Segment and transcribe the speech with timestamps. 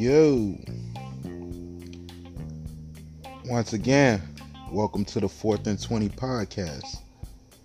[0.00, 0.56] Yo.
[3.44, 4.22] Once again,
[4.72, 7.02] welcome to the Fourth and 20 podcast.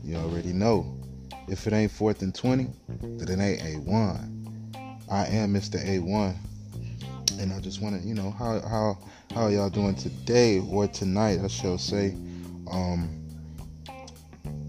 [0.03, 0.99] You already know.
[1.47, 5.07] If it ain't Fourth and 20, then it ain't A1.
[5.09, 5.81] I am Mr.
[5.81, 6.35] A1.
[7.39, 8.97] And I just want to, you know, how how
[9.33, 12.17] how y'all doing today or tonight, I shall say.
[12.69, 13.25] Um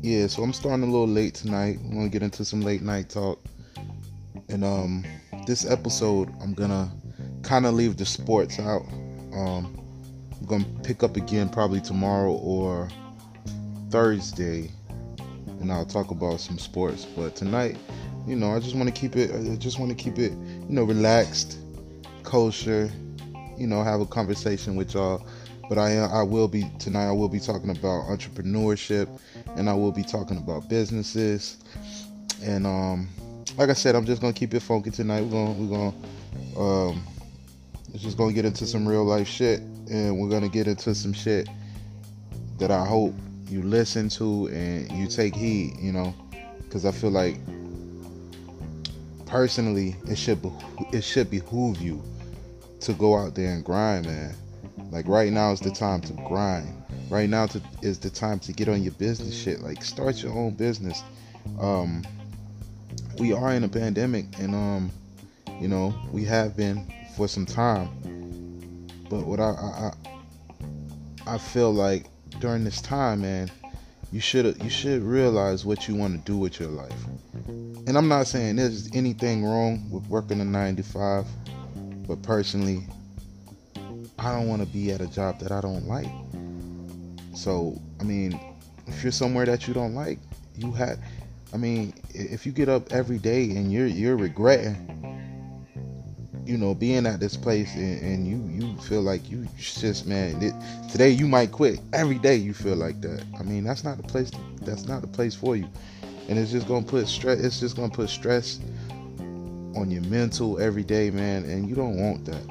[0.03, 1.81] yeah, so I'm starting a little late tonight.
[1.83, 3.45] I'm gonna get into some late night talk.
[4.51, 5.05] And um
[5.49, 6.93] this episode I'm gonna
[7.47, 8.83] kinda leave the sports out.
[9.33, 9.79] Um
[10.41, 12.89] I'm gonna pick up again probably tomorrow or
[13.91, 14.71] Thursday
[15.61, 17.05] and I'll talk about some sports.
[17.05, 17.77] But tonight,
[18.27, 20.67] you know, I just want to keep it I just want to keep it, you
[20.69, 21.59] know, relaxed,
[22.23, 22.91] kosher,
[23.57, 25.27] you know, have a conversation with y'all.
[25.69, 27.09] But I I will be tonight.
[27.09, 29.09] I will be talking about entrepreneurship,
[29.57, 31.57] and I will be talking about businesses.
[32.43, 33.09] And um,
[33.57, 35.23] like I said, I'm just gonna keep it funky tonight.
[35.23, 35.93] We're gonna we're
[36.57, 37.03] gonna um,
[37.93, 41.13] it's just gonna get into some real life shit, and we're gonna get into some
[41.13, 41.49] shit
[42.59, 43.15] that I hope
[43.49, 45.77] you listen to and you take heed.
[45.79, 46.15] You know,
[46.59, 47.37] because I feel like
[49.27, 50.51] personally, it should be,
[50.93, 52.03] it should behoove you
[52.81, 54.35] to go out there and grind, man.
[54.91, 56.73] Like right now is the time to grind.
[57.11, 59.61] Right now to, is the time to get on your business shit.
[59.61, 61.03] Like start your own business.
[61.61, 62.05] Um,
[63.19, 64.91] we are in a pandemic, and um,
[65.61, 66.87] you know we have been
[67.17, 67.89] for some time.
[69.09, 69.93] But what I
[71.27, 72.07] I, I feel like
[72.41, 73.51] during this time, man,
[74.13, 77.05] you should you should realize what you want to do with your life.
[77.49, 81.27] And I'm not saying there's anything wrong with working a nine to five,
[82.07, 82.87] but personally,
[84.19, 86.11] I don't want to be at a job that I don't like.
[87.35, 88.39] So, I mean,
[88.87, 90.19] if you're somewhere that you don't like,
[90.55, 90.99] you have
[91.55, 94.77] I mean, if you get up every day and you're you're regretting
[96.47, 100.41] you know being at this place and, and you you feel like you just man
[100.43, 100.55] it,
[100.91, 101.81] today you might quit.
[101.93, 103.25] Every day you feel like that.
[103.39, 104.31] I mean that's not the place
[104.63, 105.69] that's not the place for you.
[106.29, 108.61] And it's just gonna put stress it's just gonna put stress
[109.75, 112.43] on your mental every day man and you don't want that.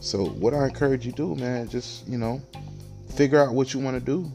[0.00, 2.42] So what i encourage you do man just you know
[3.14, 4.30] figure out what you want to do.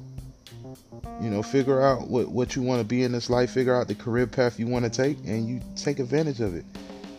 [1.22, 3.52] You know figure out what, what you want to be in this life.
[3.52, 6.66] Figure out the career path you want to take and you take advantage of it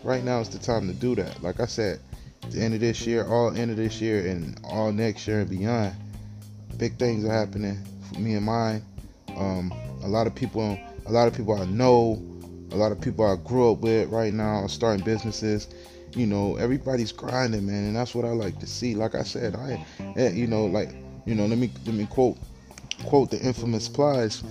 [0.02, 2.00] right now is the time to do that like i said
[2.50, 5.50] the end of this year all end of this year and all next year and
[5.50, 5.94] beyond
[6.76, 7.78] big things are happening
[8.12, 8.82] for me and mine
[9.36, 9.72] um,
[10.02, 12.20] a lot of people a lot of people i know
[12.72, 15.68] a lot of people i grew up with right now are starting businesses
[16.14, 19.54] you know everybody's grinding man and that's what i like to see like i said
[19.54, 19.86] i
[20.16, 20.90] eh, you know like
[21.26, 22.36] you know let me let me quote
[23.04, 24.42] quote the infamous Plies.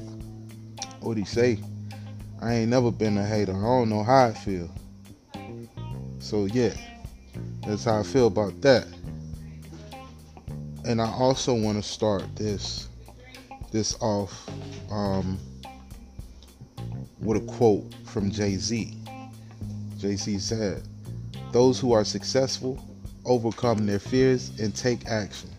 [1.02, 1.60] What he say?
[2.42, 3.54] I ain't never been a hater.
[3.54, 4.70] I don't know how I feel.
[6.20, 6.74] So yeah,
[7.66, 8.88] that's how I feel about that.
[10.86, 12.90] And I also want to start this
[13.72, 14.50] this off
[14.92, 15.38] um,
[17.20, 18.96] with a quote from Jay Z.
[19.98, 20.84] Jay Z said,
[21.52, 22.84] "Those who are successful
[23.26, 25.50] overcome their fears and take action.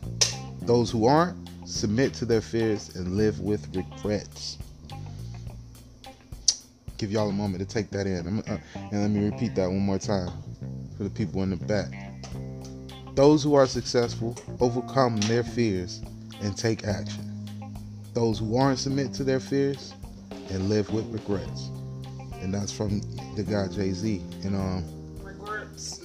[0.63, 4.59] Those who aren't submit to their fears, and live with regrets.
[6.99, 8.43] Give y'all a moment to take that in.
[8.47, 10.31] Uh, and let me repeat that one more time
[11.01, 11.91] for the people in the back.
[13.15, 16.03] Those who are successful overcome their fears
[16.43, 17.47] and take action.
[18.13, 19.95] Those who aren't submit to their fears
[20.51, 21.71] and live with regrets.
[22.43, 23.01] And that's from
[23.35, 24.23] the guy Jay Z.
[24.45, 24.85] And um,
[25.23, 26.05] regrets.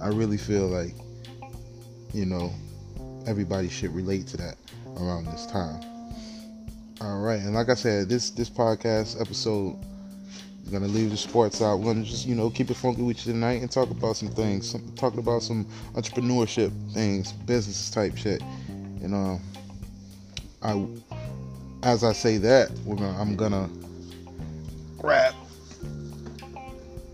[0.00, 0.94] I really feel like,
[2.14, 2.50] you know,
[3.26, 4.56] everybody should relate to that
[4.98, 5.82] around this time.
[7.02, 9.76] All right, and like I said, this this podcast episode
[10.66, 11.78] is gonna leave the sports out.
[11.78, 14.28] We're gonna just you know keep it funky with you tonight and talk about some
[14.28, 18.42] things, some, talking about some entrepreneurship things, business type shit.
[19.02, 19.38] And uh,
[20.62, 20.86] I,
[21.82, 23.70] as I say that, we're gonna I'm gonna
[24.98, 25.34] grab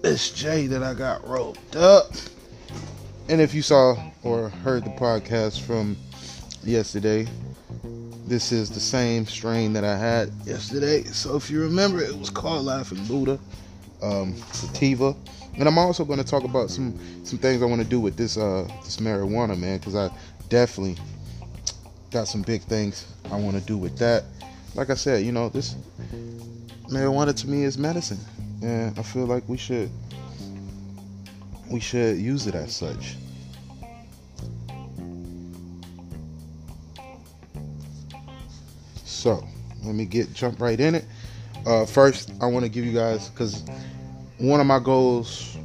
[0.00, 2.11] this J that I got roped up.
[3.29, 5.97] And if you saw or heard the podcast from
[6.65, 7.26] yesterday,
[8.27, 11.03] this is the same strain that I had yesterday.
[11.05, 13.39] So if you remember, it was called Laughing Buddha,
[14.03, 15.15] um, sativa.
[15.59, 18.17] And I'm also going to talk about some some things I want to do with
[18.17, 20.11] this uh, this marijuana, man, because I
[20.49, 20.97] definitely
[22.11, 24.25] got some big things I want to do with that.
[24.75, 25.77] Like I said, you know, this
[26.89, 28.21] marijuana to me is medicine,
[28.63, 29.91] and I feel like we should
[31.71, 33.17] we should use it as such.
[39.23, 39.47] So
[39.85, 41.05] let me get jump right in it.
[41.65, 43.63] Uh, first, I want to give you guys because
[44.39, 45.57] one of my goals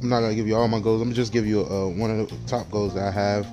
[0.00, 1.02] I'm not gonna give you all my goals.
[1.02, 3.46] I'm gonna just give you uh, one of the top goals that I have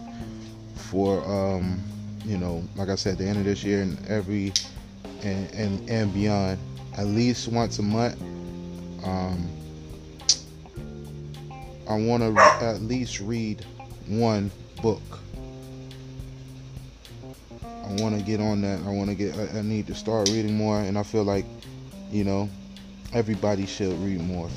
[0.76, 1.84] for um,
[2.24, 4.54] you know, like I said, the end of this year and every
[5.24, 6.58] and and, and beyond.
[6.98, 8.18] At least once a month.
[9.04, 9.46] Um,
[11.90, 13.66] I want to at least read
[14.08, 14.52] one
[14.82, 15.02] book.
[17.90, 18.82] I want to get on that.
[18.86, 19.36] I want to get.
[19.36, 21.46] I, I need to start reading more, and I feel like,
[22.12, 22.50] you know,
[23.14, 24.50] everybody should read more.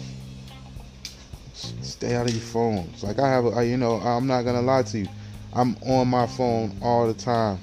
[1.55, 3.03] Stay out of your phones.
[3.03, 5.09] Like I have, a, you know, I'm not gonna lie to you.
[5.55, 7.59] I'm on my phone all the time.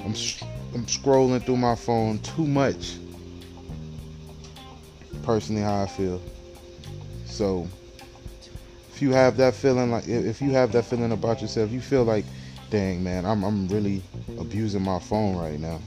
[0.00, 0.14] I'm
[0.74, 2.96] I'm scrolling through my phone too much.
[5.22, 6.20] Personally, how I feel.
[7.26, 7.68] So,
[8.92, 12.02] if you have that feeling, like if you have that feeling about yourself, you feel
[12.04, 12.24] like,
[12.72, 14.02] dang man, I'm I'm really
[14.40, 15.78] abusing my phone right now.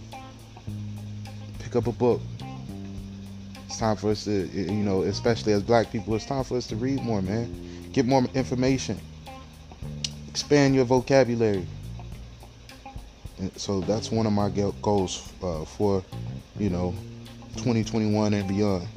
[1.58, 2.22] Pick up a book.
[3.66, 6.68] It's time for us to, you know, especially as black people, it's time for us
[6.68, 7.90] to read more, man.
[7.92, 9.00] Get more information.
[10.30, 11.66] Expand your vocabulary.
[13.40, 14.50] And so that's one of my
[14.84, 16.04] goals uh, for,
[16.60, 16.94] you know,
[17.58, 18.88] 2021 and beyond.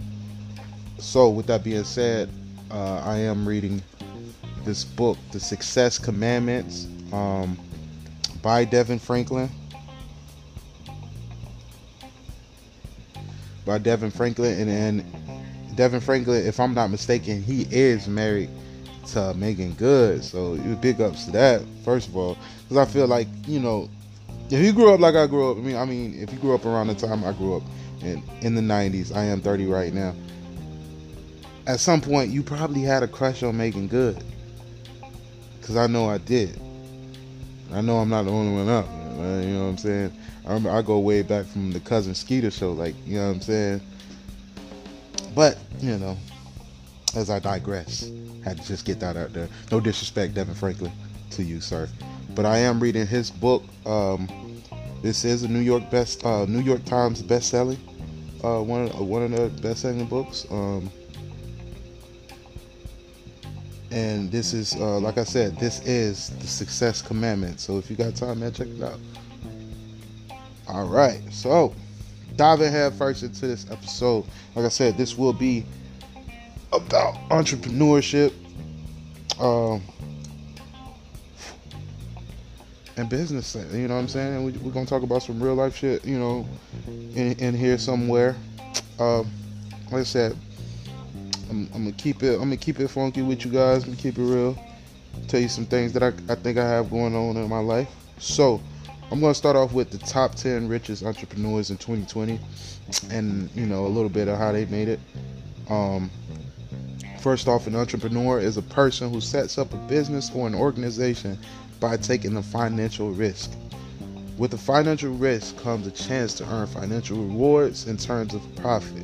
[0.98, 2.28] So with that being said,
[2.70, 3.82] uh, I am reading
[4.66, 7.58] this book, The Success Commandments, um,
[8.42, 9.48] by DeVon Franklin.
[13.66, 15.12] By DeVon Franklin, and then
[15.74, 18.50] DeVon Franklin, if I'm not mistaken, he is married
[19.08, 20.24] to Meagan Good.
[20.24, 23.88] So big ups to that, first of all, because I feel like you know
[24.50, 26.54] if you grew up like I grew up, I mean, I mean, if you grew
[26.54, 27.62] up around the time I grew up
[28.00, 30.14] in in the '90s, I am 30 right now.
[31.66, 34.22] At some point, you probably had a crush on Meagan Good,
[35.60, 36.58] because I know I did.
[37.72, 38.86] I know I'm not the only one up.
[39.16, 40.12] You know what I'm saying?
[40.44, 43.34] I remember I go way back from the cousin Skeeter show, like you know what
[43.34, 43.80] I'm saying.
[45.34, 46.16] But you know,
[47.16, 48.10] as I digress,
[48.44, 49.48] had to just get that out there.
[49.70, 50.92] No disrespect, DeVon Franklin,
[51.32, 51.88] to you, sir
[52.38, 53.64] but I am reading his book.
[53.84, 54.28] Um,
[55.02, 57.78] this is a New York best, uh, New York Times best-selling,
[58.44, 60.46] uh, one of, one of the best-selling books.
[60.48, 60.88] Um,
[63.90, 67.60] and this is, uh, like I said, this is the Success Commandment.
[67.60, 68.98] So if you got time, man, check it out.
[70.68, 71.74] All right, so
[72.36, 74.26] diving head first into this episode.
[74.54, 75.64] Like I said, this will be
[76.72, 78.32] about entrepreneurship.
[79.40, 79.82] Um,
[82.98, 83.54] and business.
[83.72, 84.44] You know what I'm saying?
[84.44, 86.04] We, are gonna talk about some real life shit.
[86.04, 86.48] You know,
[86.86, 88.36] in, in here somewhere.
[88.98, 89.20] Uh,
[89.90, 90.36] like I said,
[91.50, 92.34] I'm, I'm, gonna keep it.
[92.34, 93.84] I'm gonna keep it funky with you guys.
[93.84, 94.58] Keep it real.
[95.26, 97.88] Tell you some things that I, I think I have going on in my life.
[98.18, 98.60] So,
[99.10, 102.38] I'm gonna start off with the top 10 richest entrepreneurs in 2020,
[103.10, 105.00] and you know a little bit of how they made it.
[105.68, 106.10] Um,
[107.20, 111.36] First off, an entrepreneur is a person who sets up a business or an organization
[111.80, 113.50] by taking a financial risk.
[114.36, 119.02] With a financial risk comes a chance to earn financial rewards in terms of profit,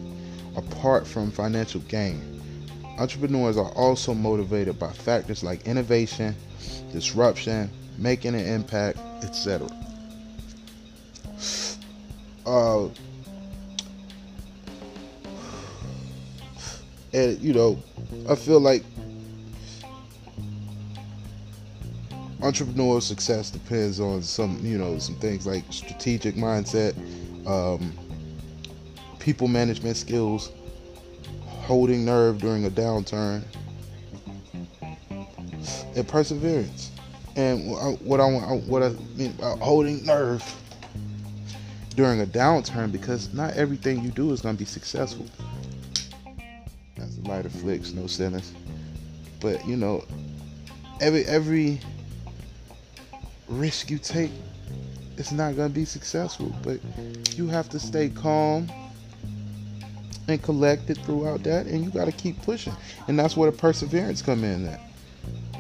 [0.55, 2.34] apart from financial gain.
[2.99, 6.35] Entrepreneurs are also motivated by factors like innovation,
[6.93, 7.69] disruption,
[7.99, 9.69] making an impact, etc.
[12.47, 12.89] Uh,
[17.13, 17.83] and you know,
[18.29, 18.85] I feel like
[22.41, 26.95] entrepreneurial success depends on some, you know, some things like strategic mindset,
[27.47, 27.93] um,
[29.19, 30.53] people management skills,
[31.65, 33.43] holding nerve during a downturn,
[35.97, 36.91] and perseverance.
[37.37, 40.45] And uh, what I what I mean holding nerve
[41.97, 45.27] during a downturn, because not everything you do is going to be successful.
[46.97, 48.53] That's the lighter flicks, no sinners.
[49.41, 50.05] But you know,
[51.01, 51.81] every every
[53.49, 54.31] risk you take,
[55.17, 56.55] it's not going to be successful.
[56.63, 56.79] But
[57.37, 58.69] you have to stay calm
[60.29, 62.73] and collected throughout that, and you got to keep pushing.
[63.09, 64.65] And that's where the perseverance come in.
[64.65, 64.81] That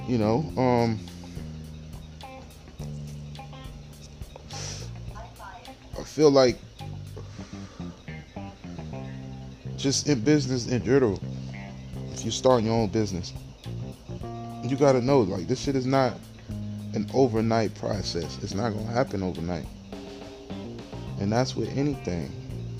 [0.09, 1.00] you know, um,
[5.99, 6.59] I feel like
[9.76, 11.21] just in business in general,
[12.12, 13.33] if you start your own business,
[14.64, 16.14] you got to know like this shit is not
[16.94, 18.38] an overnight process.
[18.42, 19.66] It's not to happen overnight.
[21.21, 22.33] And that's with anything.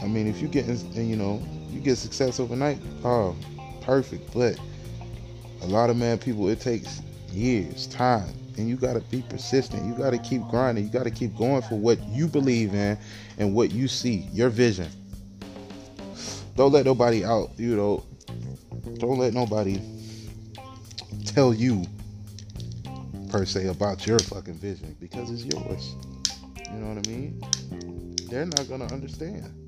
[0.03, 1.43] I mean, if you get, in, you know,
[1.75, 3.37] you get success overnight, oh,
[3.81, 4.33] perfect.
[4.33, 4.59] But
[5.63, 7.03] a lot of man people, it takes
[7.33, 9.85] years, time, and you got to be persistent.
[9.85, 10.85] You got to keep grinding.
[10.85, 12.97] You got to keep going for what you believe in
[13.39, 14.89] and what you see, your vision.
[16.57, 18.05] Don't let nobody out, you know.
[18.99, 19.81] Don't let nobody
[21.25, 21.85] tell you
[23.29, 25.97] per se about your fucking vision because it's yours.
[26.71, 27.43] You know what I mean?
[28.31, 29.64] They're not gonna understand.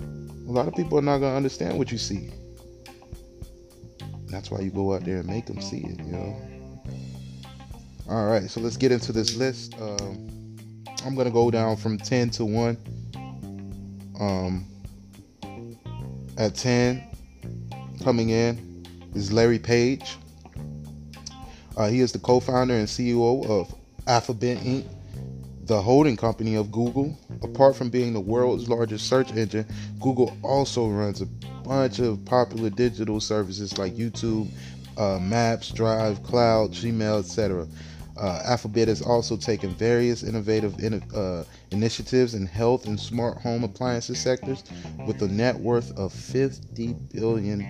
[0.00, 2.30] A lot of people are not gonna understand what you see.
[4.26, 6.36] That's why you go out there and make them see it, you know.
[8.08, 9.74] All right, so let's get into this list.
[9.80, 10.28] Um,
[11.04, 12.76] I'm gonna go down from 10 to 1.
[14.20, 14.64] Um,
[16.38, 17.02] at 10,
[18.02, 18.84] coming in
[19.14, 20.16] is Larry Page.
[21.76, 23.74] Uh, he is the co-founder and CEO of
[24.06, 24.86] Alphabet Inc.,
[25.66, 27.16] the holding company of Google.
[27.42, 29.66] Apart from being the world's largest search engine,
[30.00, 34.48] Google also runs a bunch of popular digital services like YouTube,
[34.96, 37.66] uh, Maps, Drive, Cloud, Gmail, etc.
[38.16, 43.62] Uh, Alphabet has also taken various innovative in, uh, initiatives in health and smart home
[43.62, 44.64] appliances sectors
[45.06, 47.60] with a net worth of $50 billion.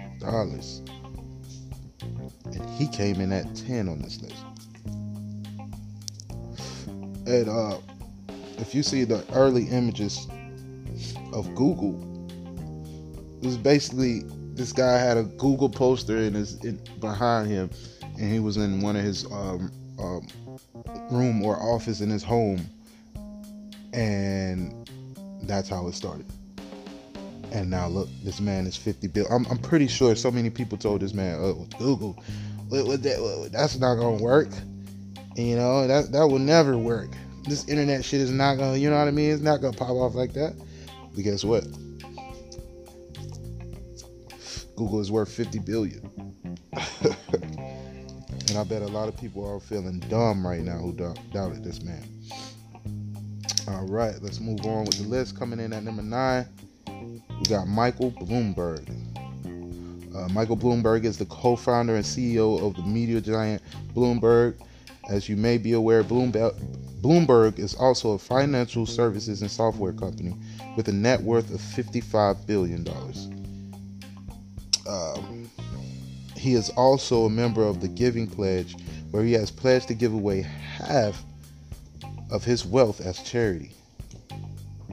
[2.44, 4.55] And he came in at 10 on this list.
[7.26, 7.78] And uh,
[8.59, 10.26] if you see the early images
[11.33, 11.95] of Google,
[13.42, 14.23] it was basically
[14.54, 17.71] this guy had a Google poster in his in, behind him,
[18.18, 20.26] and he was in one of his um, um,
[21.11, 22.64] room or office in his home,
[23.92, 24.88] and
[25.42, 26.26] that's how it started.
[27.52, 29.26] And now look, this man is 50 bill.
[29.30, 32.23] I'm, I'm pretty sure so many people told this man, oh, Google,
[32.68, 34.49] what, what that, that's not gonna work.
[35.37, 37.11] You know, that that will never work.
[37.45, 39.31] This internet shit is not gonna, you know what I mean?
[39.31, 40.55] It's not gonna pop off like that.
[41.14, 41.64] But guess what?
[44.76, 46.11] Google is worth 50 billion.
[48.49, 51.83] And I bet a lot of people are feeling dumb right now who doubted this
[51.83, 52.02] man.
[53.69, 55.37] All right, let's move on with the list.
[55.37, 56.47] Coming in at number nine,
[56.87, 58.88] we got Michael Bloomberg.
[60.14, 63.62] Uh, Michael Bloomberg is the co founder and CEO of the media giant
[63.95, 64.55] Bloomberg.
[65.08, 70.34] As you may be aware, Bloomberg is also a financial services and software company
[70.76, 72.86] with a net worth of $55 billion.
[74.88, 75.50] Um,
[76.36, 78.76] he is also a member of the Giving Pledge,
[79.10, 81.22] where he has pledged to give away half
[82.30, 83.72] of his wealth as charity.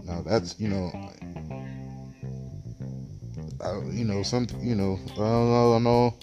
[0.04, 0.92] Now that's you know,
[3.64, 6.16] I, you know some you know I don't know I don't know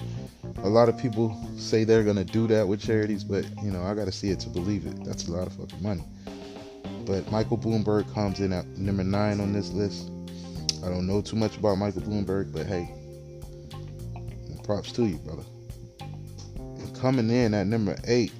[0.58, 3.94] a lot of people say they're gonna do that with charities, but you know I
[3.94, 5.04] got to see it to believe it.
[5.04, 6.04] That's a lot of fucking money.
[7.06, 10.10] But Michael Bloomberg comes in at number nine on this list.
[10.84, 12.94] I don't know too much about Michael Bloomberg, but hey,
[14.64, 15.42] props to you, brother.
[16.58, 18.32] And coming in at number eight,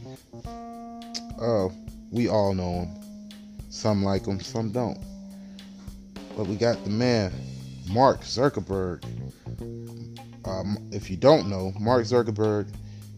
[1.40, 1.68] uh,
[2.10, 3.30] we all know him.
[3.70, 4.98] Some like him, some don't.
[6.36, 7.32] But we got the man,
[7.90, 9.04] Mark Zuckerberg.
[10.50, 12.66] Um, if you don't know, Mark Zuckerberg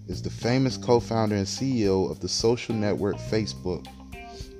[0.06, 3.86] is the famous co founder and CEO of the social network Facebook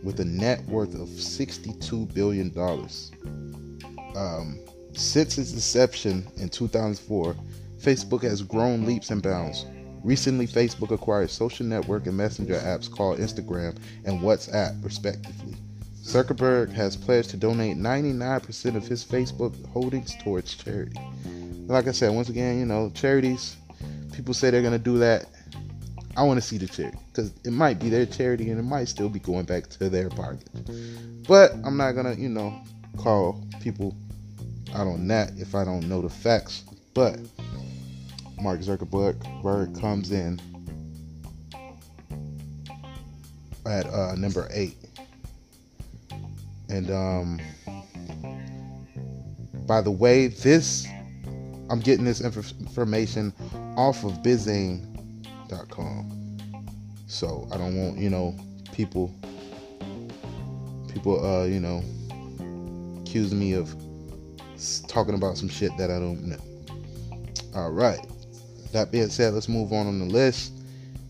[0.03, 2.51] with a net worth of $62 billion.
[4.17, 4.59] Um,
[4.95, 7.37] since its inception in 2004,
[7.79, 9.67] Facebook has grown leaps and bounds.
[10.03, 15.57] Recently, Facebook acquired social network and messenger apps called Instagram and WhatsApp, respectively.
[16.03, 20.99] Zuckerberg has pledged to donate 99% of his Facebook holdings towards charity.
[21.73, 23.57] Like I said, once again, you know, charities,
[24.13, 25.25] people say they're going to do that.
[26.19, 28.89] I want to see the charity because it might be their charity and it might
[28.89, 30.47] still be going back to their pocket.
[31.27, 32.63] But I'm not going to, you know,
[32.99, 33.97] call people
[34.75, 36.65] out on that if I don't know the facts.
[36.93, 37.19] But
[38.39, 40.39] Mark Zuckerberg comes in
[43.65, 44.77] at uh, number eight.
[46.69, 47.41] And um,
[49.67, 50.87] by the way, this
[51.73, 53.33] I'm getting this inf- information
[53.77, 54.79] off of bizane.com.
[57.09, 58.37] So I don't want, you know,
[58.73, 59.13] people
[60.93, 61.83] people uh, you know,
[63.03, 63.75] accusing me of
[64.87, 66.39] talking about some shit that I don't know.
[67.55, 68.07] All right
[68.73, 70.53] that being said, let's move on on the list.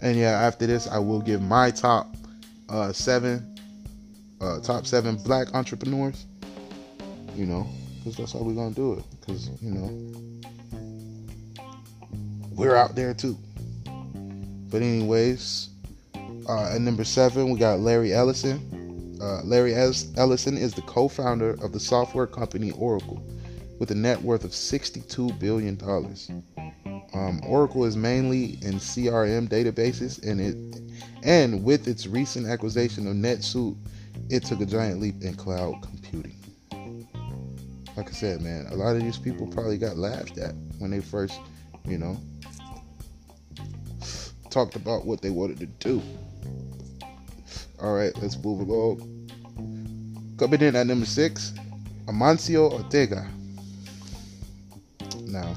[0.01, 2.15] And yeah, after this, I will give my top
[2.69, 3.59] uh, seven,
[4.41, 6.27] uh, top seven black entrepreneurs.
[7.35, 7.67] You know,
[7.99, 9.05] because that's how we're gonna do it.
[9.21, 10.51] Because you know,
[12.55, 13.37] we're out there too.
[14.71, 15.69] But anyways,
[16.49, 19.19] uh, at number seven, we got Larry Ellison.
[19.21, 23.23] Uh, Larry Ellison is the co-founder of the software company Oracle,
[23.79, 25.79] with a net worth of $62 billion.
[27.15, 30.83] Um, Oracle is mainly in CRM databases, and it
[31.23, 33.77] and with its recent acquisition of NetSuite,
[34.29, 36.35] it took a giant leap in cloud computing.
[37.97, 41.01] Like I said, man, a lot of these people probably got laughed at when they
[41.01, 41.39] first,
[41.87, 42.19] you know,
[44.51, 46.03] talked about what they wanted to do.
[47.81, 49.29] All right, let's move along.
[50.39, 51.53] Coming in at number six,
[52.07, 53.27] Amancio Ortega.
[55.27, 55.55] Now,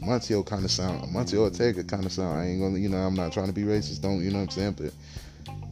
[0.00, 2.38] Amancio kind of sound, Amancio Ortega kind of sound.
[2.38, 4.02] I ain't gonna, you know, I'm not trying to be racist.
[4.02, 4.72] Don't, you know what I'm saying?
[4.72, 4.92] But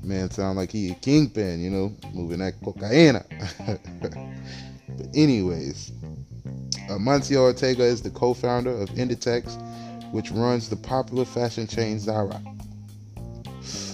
[0.03, 3.21] man, sound like he a kingpin, you know, moving that cocaine.
[4.89, 5.93] but anyways,
[6.90, 9.56] Amancio Ortega is the co-founder of Inditex,
[10.12, 12.42] which runs the popular fashion chain Zara.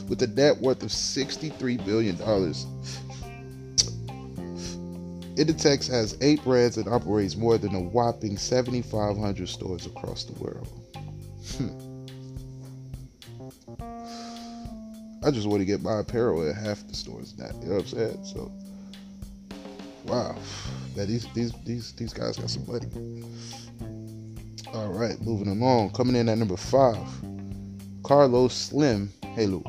[0.08, 2.16] With a net worth of $63 billion,
[5.36, 10.68] Inditex has eight brands and operates more than a whopping 7,500 stores across the world.
[11.58, 11.86] Hmm.
[15.22, 17.50] I just want to get my apparel at half the stores now.
[17.60, 18.24] You know what I'm saying?
[18.24, 18.52] So,
[20.06, 20.36] wow,
[20.96, 22.86] man, these these these these guys got some money.
[24.74, 25.90] All right, moving along.
[25.90, 27.06] Coming in at number five,
[28.02, 29.64] Carlos Slim Helu.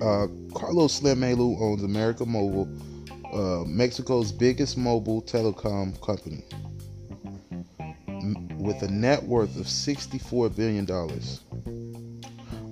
[0.00, 2.68] Uh, Carlos Slim Helu owns America Mobile
[3.32, 6.42] uh, Mexico's biggest mobile telecom company
[8.58, 10.86] with a net worth of $64 billion.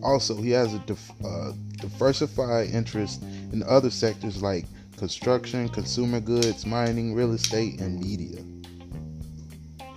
[0.02, 4.64] Also, he has a dif- uh, diversified interest in other sectors like
[4.98, 8.42] construction, consumer goods, mining, real estate, and media.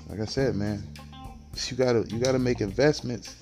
[0.07, 0.83] Like I said, man,
[1.67, 3.35] you gotta you gotta make investments.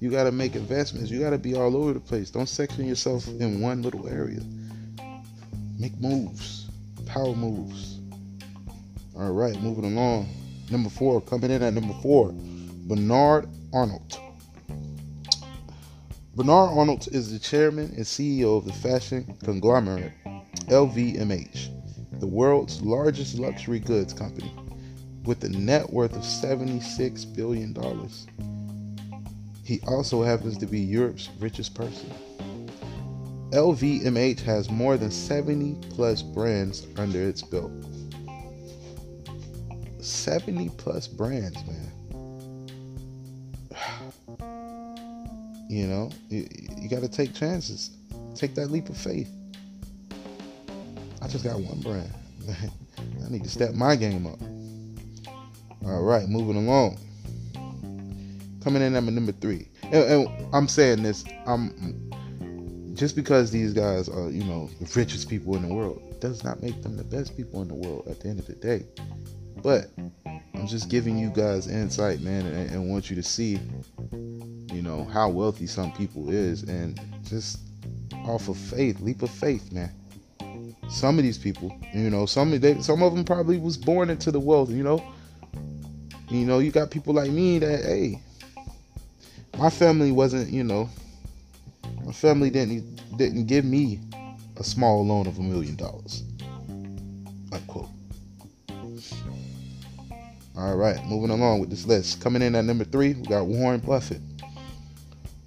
[0.00, 1.10] You gotta make investments.
[1.10, 2.30] You gotta be all over the place.
[2.30, 4.40] Don't section yourself in one little area.
[5.78, 6.68] Make moves,
[7.06, 7.98] power moves.
[9.16, 10.28] All right, moving along.
[10.70, 12.32] Number four, coming in at number four,
[12.86, 14.20] Bernard Arnault.
[16.34, 20.12] Bernard Arnault is the chairman and CEO of the fashion conglomerate
[20.68, 24.52] LVMH, the world's largest luxury goods company,
[25.24, 27.74] with a net worth of $76 billion.
[29.64, 32.10] He also happens to be Europe's richest person.
[33.50, 37.70] LVMH has more than 70 plus brands under its belt.
[40.00, 41.92] 70 plus brands, man.
[45.68, 46.46] You know, you,
[46.76, 47.96] you got to take chances.
[48.34, 49.32] Take that leap of faith.
[51.32, 52.12] Just got one brand.
[53.24, 54.38] I need to step my game up.
[55.86, 56.98] All right, moving along.
[58.62, 59.68] Coming in at number three.
[59.84, 65.30] And, and I'm saying this, I'm just because these guys are, you know, the richest
[65.30, 68.20] people in the world does not make them the best people in the world at
[68.20, 68.84] the end of the day.
[69.62, 69.86] But
[70.54, 73.58] I'm just giving you guys insight, man, and, and want you to see,
[74.12, 77.60] you know, how wealthy some people is, and just
[78.26, 79.90] off of faith, leap of faith, man.
[80.92, 84.30] Some of these people, you know, some they, some of them probably was born into
[84.30, 85.02] the wealth, you know.
[86.28, 88.20] You know, you got people like me that, hey,
[89.58, 90.88] my family wasn't, you know,
[92.04, 94.00] my family didn't didn't give me
[94.58, 96.24] a small loan of a million dollars.
[97.52, 97.88] Unquote.
[100.56, 102.20] All right, moving along with this list.
[102.20, 104.20] Coming in at number three, we got Warren Buffett.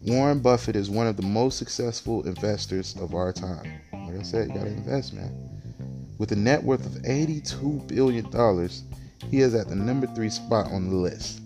[0.08, 3.82] Warren Buffett is one of the most successful investors of our time.
[3.92, 5.34] Like I said, you gotta invest, man.
[6.20, 8.70] With a net worth of $82 billion,
[9.32, 11.42] he is at the number three spot on the list.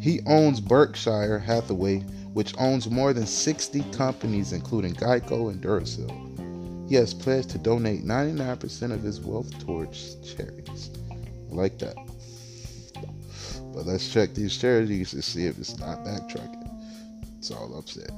[0.00, 2.00] He owns Berkshire Hathaway,
[2.32, 6.88] which owns more than 60 companies, including Geico and Duracell.
[6.88, 10.90] He has pledged to donate 99% of his wealth towards charities.
[11.12, 11.94] I like that.
[13.72, 16.57] But let's check these charities to see if it's not backtracking.
[17.38, 18.10] It's all upset.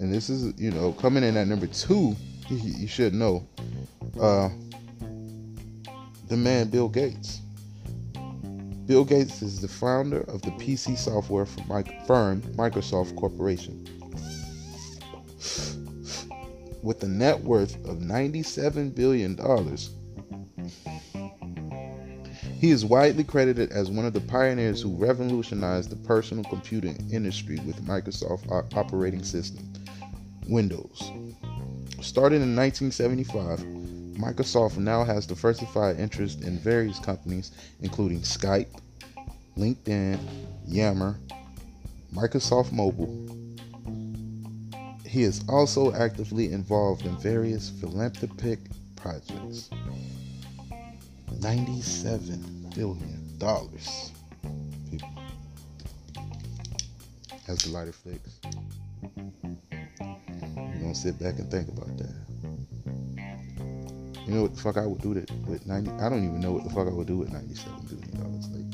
[0.00, 2.16] And this is, you know, coming in at number two,
[2.48, 3.46] you should know,
[4.20, 4.48] uh,
[6.28, 7.40] the man Bill Gates.
[8.86, 13.84] Bill Gates is the founder of the PC software firm Microsoft Corporation.
[16.82, 19.36] With a net worth of $97 billion,
[22.58, 27.60] he is widely credited as one of the pioneers who revolutionized the personal computing industry
[27.64, 29.72] with Microsoft operating system,
[30.48, 31.10] Windows.
[32.00, 33.60] Started in 1975,
[34.18, 38.80] Microsoft now has diversified interest in various companies, including Skype,
[39.56, 40.18] LinkedIn,
[40.66, 41.16] Yammer,
[42.12, 43.14] Microsoft Mobile.
[45.06, 48.58] He is also actively involved in various philanthropic
[48.96, 49.70] projects.
[51.40, 54.12] 97 billion dollars.
[57.46, 58.40] That's a lot of flicks.
[59.40, 59.56] You
[60.80, 62.14] don't sit back and think about that.
[64.26, 66.52] You know what the fuck I would do that with 90 I don't even know
[66.52, 68.68] what the fuck I would do with 97 billion dollars like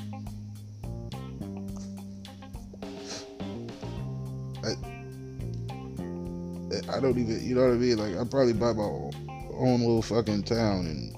[6.91, 9.81] I, I don't even you know what I mean like I'd probably buy my own
[9.81, 11.14] little fucking town and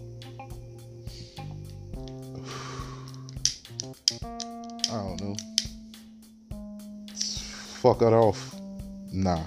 [7.87, 8.53] Fuck it off.
[9.13, 9.45] Nah,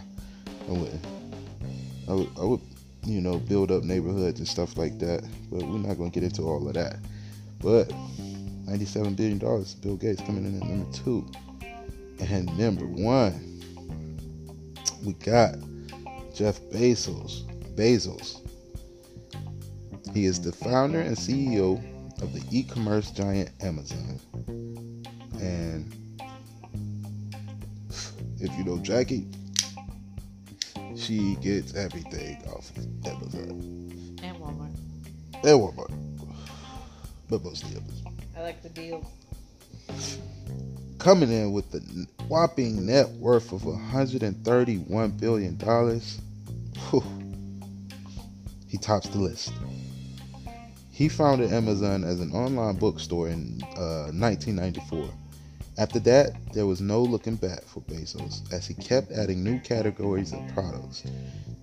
[0.69, 1.05] I wouldn't.
[2.07, 2.61] I would, I would,
[3.05, 5.27] you know, build up neighborhoods and stuff like that.
[5.51, 6.99] But we're not gonna get into all of that.
[7.61, 7.91] But
[8.65, 11.29] 97 billion dollars, Bill Gates coming in at number two,
[12.21, 13.61] and number one
[15.03, 15.55] we got
[16.33, 17.43] Jeff Bezos.
[17.75, 18.39] Bezos.
[20.13, 21.83] He is the founder and CEO
[22.21, 24.17] of the e-commerce giant Amazon.
[25.41, 25.93] And
[28.41, 29.27] if you know Jackie,
[30.95, 33.49] she gets everything off of Amazon.
[34.23, 34.73] And Walmart.
[35.43, 35.93] And Walmart.
[37.29, 38.17] But mostly Amazon.
[38.37, 39.05] I like the deal.
[40.97, 41.79] coming in with a
[42.27, 46.19] whopping net worth of 131 billion dollars.
[48.67, 49.51] He tops the list.
[50.91, 55.09] He founded Amazon as an online bookstore in uh, 1994.
[55.79, 60.33] After that, there was no looking back for Bezos as he kept adding new categories
[60.33, 61.03] of products.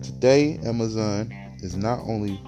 [0.01, 2.41] Today, Amazon is not only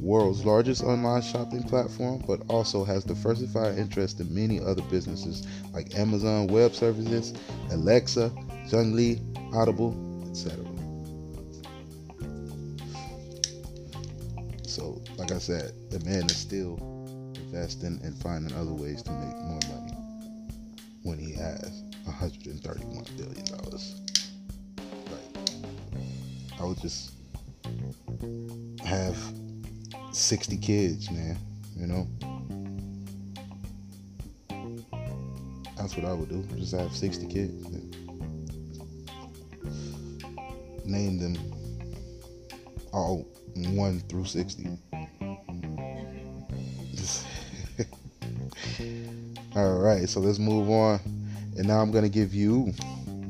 [0.00, 5.94] world's largest online shopping platform, but also has diversified interest in many other businesses like
[5.98, 7.34] Amazon Web Services,
[7.72, 8.30] Alexa,
[8.66, 9.20] Zhongli,
[9.54, 9.94] Audible,
[10.30, 10.64] etc.
[14.62, 16.78] So, like I said, the man is still
[17.34, 20.05] investing and finding other ways to make more money
[21.06, 24.00] when he has 131 billion dollars.
[25.06, 27.12] Like, I would just
[28.84, 29.16] have
[30.10, 31.38] 60 kids, man.
[31.76, 32.08] You know?
[35.76, 36.42] That's what I would do.
[36.56, 37.68] Just have 60 kids.
[40.84, 41.36] Name them
[42.92, 44.76] all 1 through 60.
[49.56, 51.00] All right, so let's move on.
[51.56, 52.74] And now I'm going to give you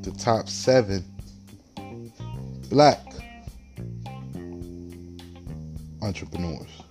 [0.01, 1.05] the top seven
[2.69, 2.99] black
[6.03, 6.83] entrepreneurs.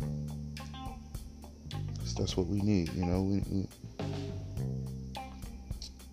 [2.17, 3.23] That's what we need, you know.
[3.23, 3.67] We, we,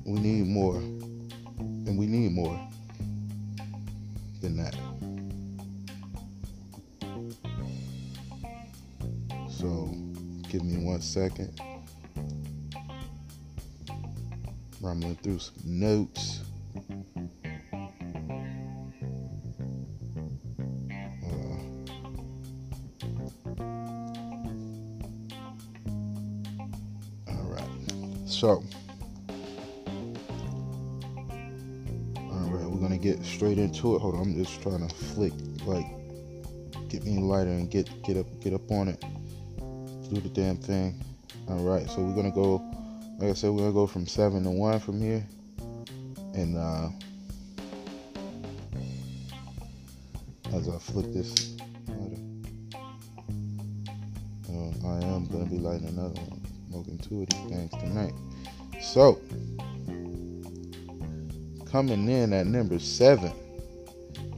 [0.05, 2.59] we need more, and we need more
[4.41, 4.75] than that.
[9.49, 9.95] So,
[10.51, 11.57] give me one second.
[14.83, 16.40] Rumbling through some notes.
[27.29, 27.62] Uh,
[28.27, 28.64] so,
[32.18, 34.01] all right, we're gonna get straight into it.
[34.01, 35.33] Hold on, I'm just trying to flick,
[35.64, 35.87] like,
[36.88, 39.01] get me lighter and get get up get up on it.
[40.12, 41.01] Do the damn thing.
[41.49, 42.61] All right, so we're gonna go.
[43.23, 45.25] Like I said, we're gonna go from seven to one from here,
[46.35, 46.89] and uh,
[50.53, 51.57] as I flick this
[54.51, 58.13] uh, I am gonna be lighting another one smoking two of these things tonight.
[58.81, 59.21] So,
[61.71, 63.31] coming in at number seven.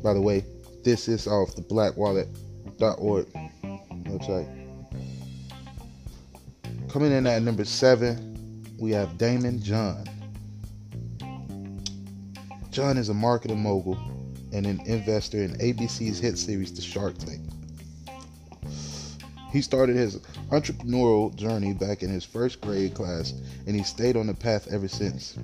[0.03, 0.45] By the way,
[0.85, 3.27] this is off the blackwallet.org
[4.05, 4.49] website.
[6.91, 8.34] Coming in at number seven,
[8.79, 10.05] we have Daymond John.
[12.71, 13.97] John is a marketing mogul
[14.53, 17.41] and an investor in ABC's hit series The Shark Tank.
[19.53, 20.17] He started his
[20.51, 23.33] entrepreneurial journey back in his first grade class,
[23.69, 25.39] and he stayed on the path ever since.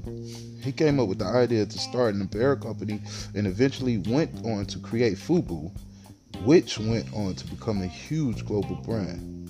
[0.61, 3.01] He came up with the idea to start an apparel company
[3.37, 5.71] and eventually went on to create Fubu,
[6.45, 9.50] which went on to become a huge global brand.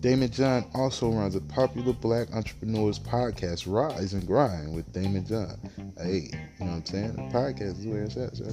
[0.00, 5.58] Daymond John also runs a popular black entrepreneurs podcast, Rise and Grind with Daymond John.
[5.96, 7.12] Hey, you know what I'm saying?
[7.12, 8.52] The podcast is where it's at, sir.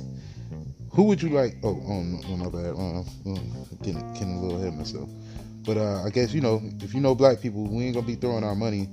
[0.92, 1.58] Who would you like?
[1.64, 2.76] Oh, no, oh my bad.
[2.76, 3.04] Uh,
[3.84, 5.10] getting, getting a little ahead of myself.
[5.66, 8.16] But uh, I guess you know, if you know black people, we ain't gonna be
[8.16, 8.88] throwing our money.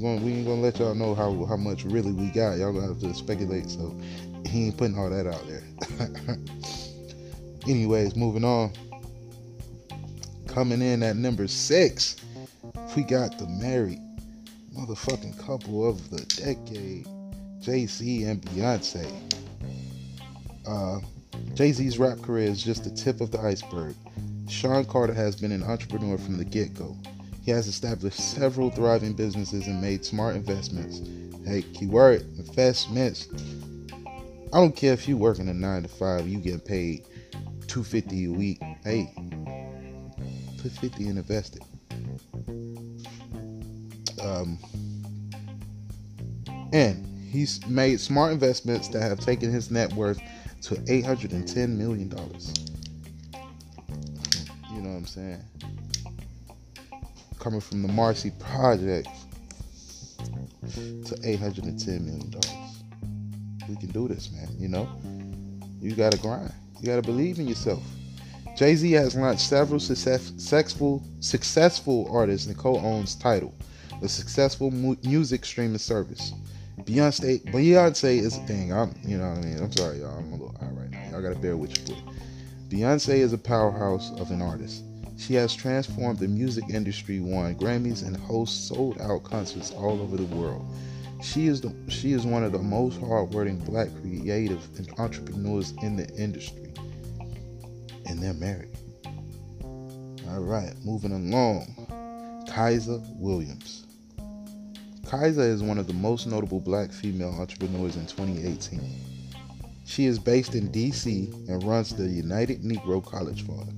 [0.00, 2.58] Gonna, we ain't gonna let y'all know how how much really we got.
[2.58, 3.70] Y'all gonna have to speculate.
[3.70, 3.94] So
[4.46, 6.38] he ain't putting all that out there.
[7.68, 8.72] Anyways, moving on.
[10.56, 12.16] Coming in at number six,
[12.96, 14.00] we got the married
[14.74, 17.06] motherfucking couple of the decade,
[17.60, 19.06] Jay Z and Beyonce.
[20.66, 21.00] Uh,
[21.52, 23.94] Jay Z's rap career is just the tip of the iceberg.
[24.48, 26.96] Sean Carter has been an entrepreneur from the get go.
[27.42, 31.02] He has established several thriving businesses and made smart investments.
[31.44, 33.28] Hey, keyword investments.
[34.54, 37.04] I don't care if you're working a nine to five, you getting paid
[37.66, 38.58] two fifty a week.
[38.84, 39.12] Hey,
[40.68, 41.62] put fifty and invest it.
[44.22, 44.58] Um,
[46.72, 50.20] and he's made smart investments that have taken his net worth
[50.62, 52.52] to eight hundred and ten million dollars.
[54.72, 55.42] You know what I'm saying?
[57.38, 59.08] Coming from the Marcy Project
[60.18, 62.34] to $810 million.
[63.68, 64.48] We can do this, man.
[64.58, 64.88] You know,
[65.80, 66.52] you got to grind.
[66.80, 67.82] You got to believe in yourself.
[68.56, 73.54] Jay Z has launched several successful successful artists and co-owns Tidal,
[74.02, 76.32] a successful mu- music streaming service.
[76.80, 78.72] Beyonce, Beyonce is a thing.
[78.72, 79.58] I'm, you know what I mean.
[79.58, 80.16] I'm sorry, y'all.
[80.16, 81.10] I'm a little high right now.
[81.10, 81.96] Y'all gotta bear with you.
[82.70, 84.84] Beyonce is a powerhouse of an artist.
[85.18, 90.16] She has transformed the music industry, won Grammys, and hosts sold out concerts all over
[90.16, 90.66] the world.
[91.22, 95.96] She is the, she is one of the most hardworking black creative and entrepreneurs in
[95.96, 96.65] the industry.
[98.06, 98.76] And they're married.
[100.28, 102.44] All right, moving along.
[102.48, 103.86] Kezia Williams.
[105.08, 108.80] Kezia is one of the most notable black female entrepreneurs in 2018.
[109.84, 113.76] She is based in DC and runs the United Negro College Fund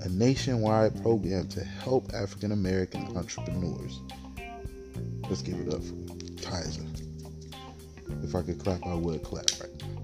[0.00, 4.00] a nationwide program to help African American entrepreneurs.
[5.28, 5.94] Let's give it up for
[6.40, 6.84] Kezia.
[8.22, 9.97] If I could clap, I would clap right now.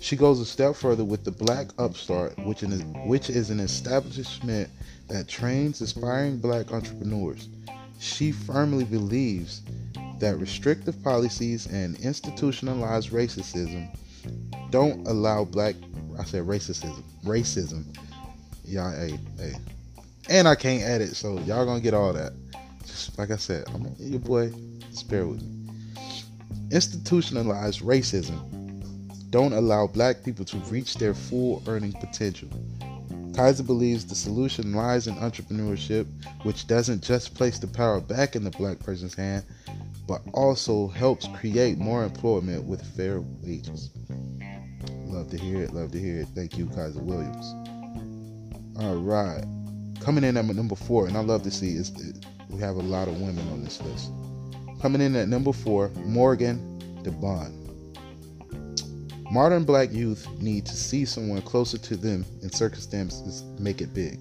[0.00, 4.70] She goes a step further with the Black Upstart, which is, which is an establishment
[5.08, 7.48] that trains aspiring black entrepreneurs.
[7.98, 9.62] She firmly believes
[10.18, 13.94] that restrictive policies and institutionalized racism
[14.70, 15.74] don't allow black
[16.18, 17.84] I said racism racism
[18.70, 19.54] y'all, hey, hey.
[20.28, 22.32] And I can't edit, so y'all gonna get all that.
[22.86, 24.52] Just like I said, I'm your boy.
[24.92, 25.72] Spare with me.
[26.70, 28.59] Institutionalized racism
[29.30, 32.48] don't allow black people to reach their full earning potential.
[33.34, 36.06] Kezia believes the solution lies in entrepreneurship,
[36.42, 39.44] which doesn't just place the power back in the black person's hand,
[40.06, 43.90] but also helps create more employment with fair wages.
[45.06, 46.28] Love to hear it, love to hear it.
[46.34, 47.54] Thank you, Kezia Williams.
[48.80, 49.44] All right.
[50.00, 51.92] Coming in at number four, and I love to see is
[52.48, 54.10] we have a lot of women on this list.
[54.80, 57.59] Coming in at number four, Morgan DeBaun.
[59.30, 64.18] Modern black youth need to see someone closer to them in circumstances make it big.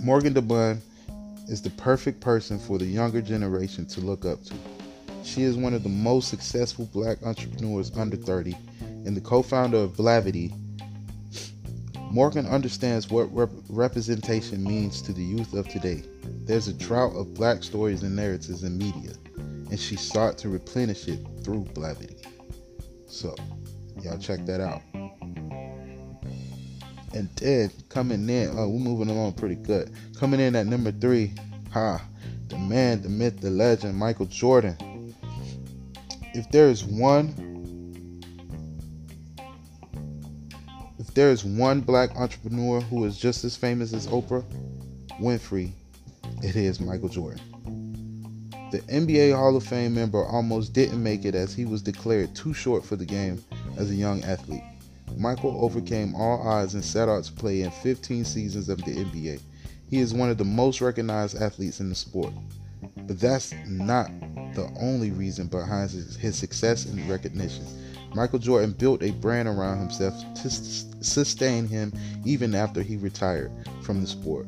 [0.00, 0.80] Morgan DeBaun
[1.48, 4.54] is the perfect person for the younger generation to look up to.
[5.22, 8.56] She is one of the most successful black entrepreneurs under 30
[9.04, 10.52] and the co founder of Blavity,
[12.12, 16.02] Morgan understands what rep- representation means to the youth of today.
[16.44, 21.08] There's a drought of black stories and narratives in media, and she sought to replenish
[21.08, 22.21] it through Blavity.
[23.12, 23.34] So,
[24.00, 24.80] y'all check that out.
[27.14, 29.92] And then coming in, oh, we're moving along pretty good.
[30.18, 31.34] Coming in at number three,
[31.70, 32.02] ha,
[32.48, 35.14] the man, the myth, the legend, Michael Jordan.
[36.32, 37.34] If there is one
[40.98, 44.42] if there is one black entrepreneur who is just as famous as Oprah
[45.20, 45.72] Winfrey,
[46.42, 47.51] it is Michael Jordan.
[48.72, 52.54] The NBA Hall of Fame member almost didn't make it as he was declared too
[52.54, 53.44] short for the game
[53.76, 54.64] as a young athlete.
[55.18, 59.42] Michael overcame all odds and set out to play in 15 seasons of the NBA.
[59.90, 62.32] He is one of the most recognized athletes in the sport.
[63.06, 64.10] But that's not
[64.54, 67.66] the only reason behind his success and recognition.
[68.14, 71.92] Michael Jordan built a brand around himself to sustain him
[72.24, 74.46] even after he retired from the sport.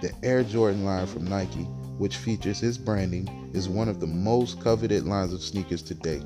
[0.00, 4.60] The Air Jordan line from Nike, which features his branding, is one of the most
[4.60, 6.22] coveted lines of sneakers today.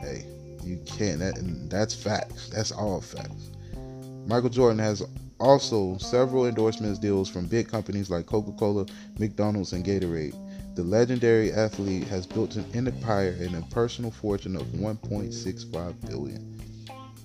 [0.00, 0.26] Hey,
[0.62, 1.34] you can't, that,
[1.68, 2.48] that's facts.
[2.50, 3.50] That's all facts.
[4.26, 5.02] Michael Jordan has
[5.40, 8.86] also several endorsements deals from big companies like Coca Cola,
[9.18, 10.36] McDonald's, and Gatorade.
[10.76, 16.60] The legendary athlete has built an empire and a personal fortune of 1.65 billion.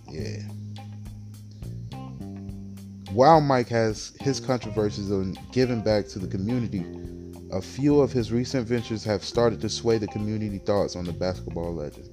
[0.09, 0.41] Yeah.
[3.11, 6.83] While Mike has his controversies on giving back to the community,
[7.51, 11.13] a few of his recent ventures have started to sway the community thoughts on the
[11.13, 12.09] basketball legend.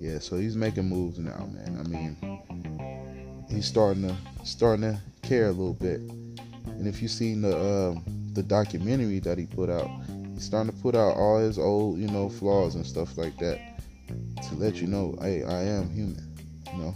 [0.00, 1.78] Yeah, so he's making moves now, man.
[1.80, 6.00] I mean, he's starting to starting to care a little bit.
[6.00, 8.00] And if you've seen the uh,
[8.32, 9.88] the documentary that he put out,
[10.36, 13.58] He's starting to put out all his old, you know, flaws and stuff like that
[14.06, 16.30] to let you know, hey, I am human,
[16.70, 16.94] you know.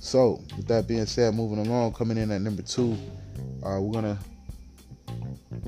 [0.00, 2.96] So, with that being said, moving along, coming in at number two,
[3.62, 4.18] uh, we're gonna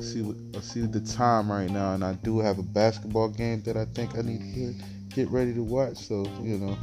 [0.02, 3.76] see I see the time right now, and I do have a basketball game that
[3.76, 4.74] I think I need to
[5.14, 5.96] get ready to watch.
[5.96, 6.76] So you know,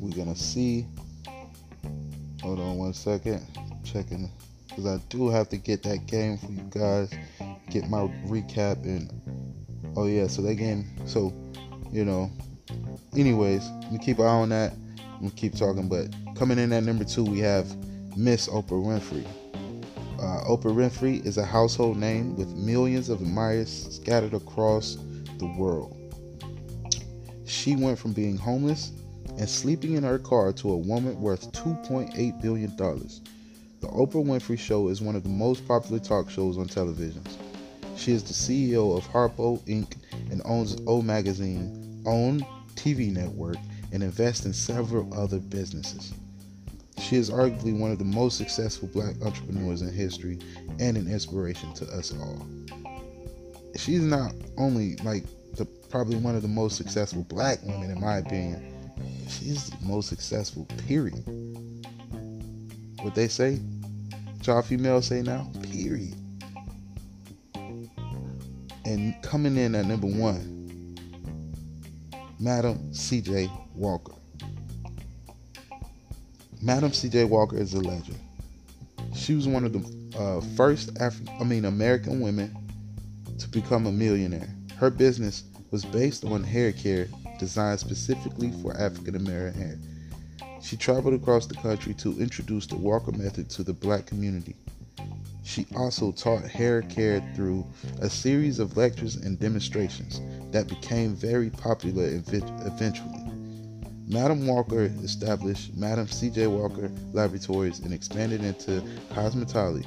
[0.00, 0.86] we're gonna see.
[2.42, 3.44] Hold on one second,
[3.84, 4.30] checking
[4.78, 7.10] because I do have to get that game for you guys.
[7.70, 9.10] Get my recap and
[9.96, 10.86] oh yeah, so that game.
[11.04, 11.32] So
[11.90, 12.30] you know,
[13.16, 14.72] anyways, we keep an eye on that.
[15.20, 17.66] We keep talking, but coming in at number two, we have
[18.16, 19.26] Miss Oprah Winfrey.
[20.18, 24.96] Uh, Oprah Winfrey is a household name with millions of admirers scattered across
[25.38, 25.96] the world.
[27.46, 28.90] She went from being homeless
[29.38, 32.76] and sleeping in her car to a woman worth $2.8 billion.
[32.76, 37.22] The Oprah Winfrey Show is one of the most popular talk shows on television.
[37.96, 39.94] She is the CEO of Harpo Inc.
[40.32, 43.56] and owns O Magazine, OWN TV network,
[43.92, 46.12] and invests in several other businesses.
[47.00, 50.38] She is arguably one of the most successful black entrepreneurs in history
[50.78, 52.46] and an inspiration to us all.
[53.76, 55.24] She's not only like
[55.56, 58.90] the probably one of the most successful black women in my opinion,
[59.28, 61.24] she's the most successful period.
[63.02, 63.60] What they say?
[64.42, 65.50] Y'all females say now?
[65.62, 66.14] Period.
[68.84, 70.96] And coming in at number one,
[72.40, 74.17] Madam CJ Walker.
[76.60, 77.24] Madam C.J.
[77.24, 78.18] Walker is a legend.
[79.14, 82.56] She was one of the uh, first Afri- I mean American women
[83.38, 84.48] to become a millionaire.
[84.76, 87.06] Her business was based on hair care
[87.38, 89.78] designed specifically for African American hair.
[90.60, 94.56] She traveled across the country to introduce the Walker method to the black community.
[95.44, 97.64] She also taught hair care through
[98.00, 103.37] a series of lectures and demonstrations that became very popular eventually.
[104.10, 106.46] Madam Walker established Madam C.J.
[106.46, 108.80] Walker Laboratories and expanded into
[109.12, 109.84] cosmetology.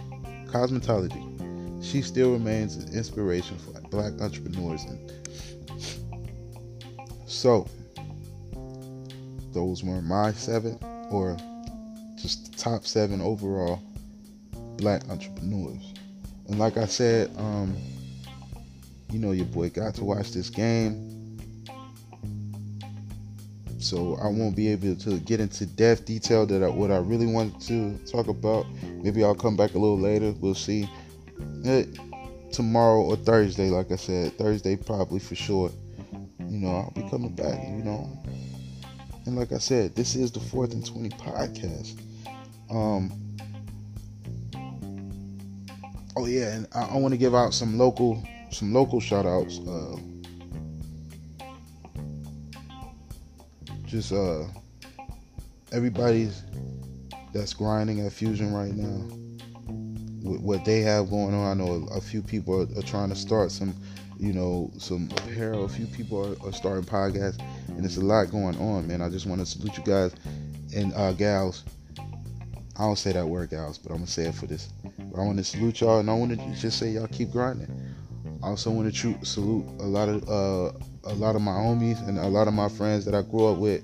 [0.47, 1.83] Cosmetology.
[1.83, 4.85] She still remains an inspiration for black entrepreneurs.
[7.25, 7.67] So,
[9.53, 10.77] those were my seven,
[11.09, 11.35] or
[12.15, 13.81] just the top seven overall
[14.77, 15.93] black entrepreneurs.
[16.47, 17.75] And like I said, um,
[19.11, 21.10] you know, your boy got to watch this game
[23.81, 27.25] so I won't be able to get into depth detail that I, what I really
[27.25, 28.65] wanted to talk about.
[28.83, 30.33] Maybe I'll come back a little later.
[30.39, 30.89] We'll see.
[31.65, 31.85] Eh,
[32.51, 35.71] tomorrow or Thursday, like I said, Thursday probably for sure.
[36.39, 37.59] You know, I'll be coming back.
[37.67, 38.09] You know,
[39.25, 41.99] and like I said, this is the fourth and twenty podcast.
[42.69, 43.11] Um.
[46.17, 49.59] Oh yeah, and I, I want to give out some local, some local shout outs.
[49.59, 49.97] Uh,
[53.91, 54.45] just uh
[55.73, 56.43] everybody's
[57.33, 59.17] that's grinding at Fusion right now.
[60.23, 63.15] With what they have going on, I know a, few people are, are, trying to
[63.15, 63.75] start some,
[64.17, 65.65] you know, some apparel.
[65.65, 69.01] A few people are, are, starting podcasts, and it's a lot going on, man.
[69.01, 70.13] I just want to salute you guys
[70.75, 71.63] and uh, gals.
[72.77, 74.69] I don't say that word, gals, but I'm gonna say it for this.
[74.83, 77.90] But I want to salute y'all, and I want to just say y'all keep grinding.
[78.43, 80.71] I also want to salute a lot of uh,
[81.03, 83.57] a lot of my homies and a lot of my friends that I grew up
[83.57, 83.83] with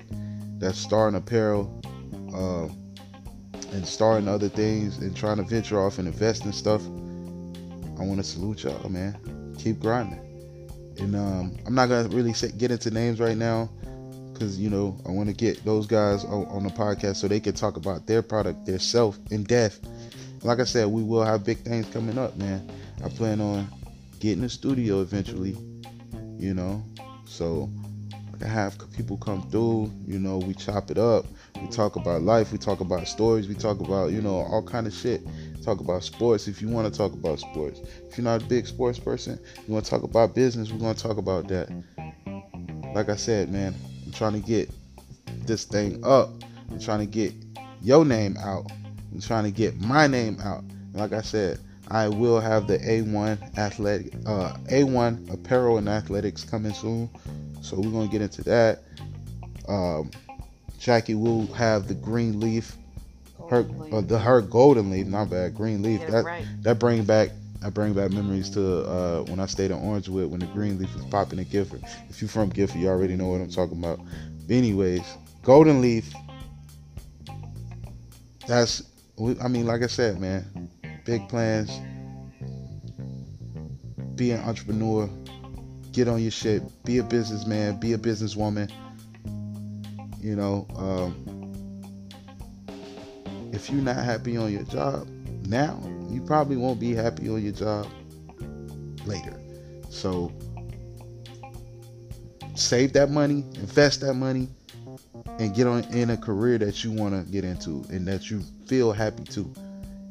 [0.59, 1.81] that starting apparel
[2.33, 2.65] uh,
[3.73, 6.83] and starting other things and trying to venture off and invest in stuff.
[6.85, 9.55] I want to salute y'all, man.
[9.59, 10.19] Keep grinding.
[10.99, 13.69] And um, I'm not gonna really say, get into names right now
[14.33, 17.39] because you know I want to get those guys on, on, the podcast so they
[17.39, 19.79] can talk about their product, their self in depth.
[20.43, 22.69] Like I said, we will have big things coming up, man.
[23.03, 23.67] I plan on
[24.19, 25.55] getting a studio eventually.
[26.37, 26.83] You know,
[27.25, 27.69] so
[28.43, 31.25] I have people come through, you know, we chop it up.
[31.59, 34.85] We talk about life, we talk about stories, we talk about, you know, all kind
[34.85, 35.21] of shit.
[35.63, 37.81] Talk about sports if you want to talk about sports.
[38.07, 40.93] If you're not a big sports person, you want to talk about business, we're going
[40.95, 41.69] to talk about that.
[42.93, 43.73] Like I said, man,
[44.05, 44.69] I'm trying to get
[45.45, 46.29] this thing up.
[46.69, 47.33] I'm trying to get
[47.81, 48.71] your name out.
[49.11, 50.61] I'm trying to get my name out.
[50.61, 51.59] And like I said,
[51.89, 57.09] I will have the A1 athletic, uh, A1 apparel and athletics coming soon.
[57.61, 58.83] So we're gonna get into that.
[59.67, 60.11] Um,
[60.79, 62.75] Jackie will have the green leaf,
[63.49, 66.01] her uh, the her golden leaf, not bad, green leaf.
[66.07, 66.45] that right.
[66.61, 67.29] that bring back
[67.63, 70.93] I bring back memories to uh, when I stayed in Orangewood when the green leaf
[70.93, 71.83] was popping in Gifford.
[72.09, 73.99] If you're from Gifford, you already know what I'm talking about.
[74.47, 75.03] But anyways,
[75.43, 76.13] golden leaf.
[78.47, 78.83] That's
[79.41, 80.69] I mean, like I said, man,
[81.07, 81.71] big plans,
[84.15, 85.09] be an entrepreneur,
[85.93, 88.69] get on your shit, be a businessman, be a businesswoman.
[90.19, 91.53] You know, um,
[93.53, 95.07] if you're not happy on your job
[95.47, 97.87] now, you probably won't be happy on your job
[99.05, 99.39] later.
[99.89, 100.33] So
[102.55, 104.49] save that money, invest that money,
[105.39, 108.41] and get on in a career that you want to get into and that you
[108.67, 109.66] feel happy to.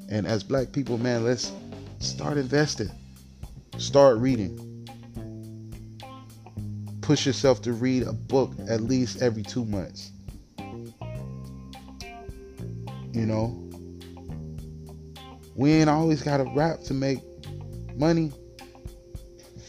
[0.08, 1.52] And as black people, man, let's
[1.98, 2.90] start investing.
[3.78, 4.62] Start reading.
[7.00, 10.10] Push yourself to read a book at least every two months.
[13.12, 13.66] You know,
[15.54, 17.20] we ain't always got to rap to make
[17.96, 18.30] money,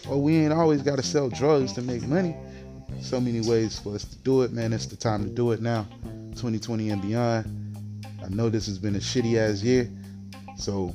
[0.10, 2.36] or we ain't always got to sell drugs to make money.
[3.02, 4.74] So many ways for us to do it, man.
[4.74, 5.88] It's the time to do it now,
[6.32, 8.08] 2020 and beyond.
[8.24, 9.90] I know this has been a shitty ass year,
[10.58, 10.93] so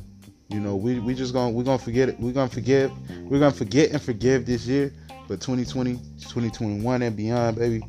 [0.48, 2.20] you know we we just gonna we're gonna forget it.
[2.20, 2.92] We're gonna forgive.
[3.30, 4.92] We're gonna forget and forgive this year,
[5.28, 7.82] but 2020, 2021 and beyond, baby,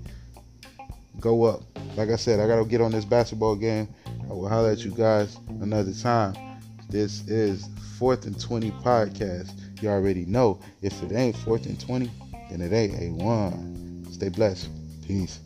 [1.20, 1.64] go up.
[1.98, 3.88] Like I said, I gotta get on this basketball game.
[4.24, 6.36] I will holler at you guys another time.
[6.90, 7.68] This is
[7.98, 9.52] Fourth and 20 podcast.
[9.82, 12.10] You already know if it ain't Fourth and 20,
[12.50, 14.14] then it ain't A1.
[14.14, 14.70] Stay blessed.
[15.06, 15.40] Peace.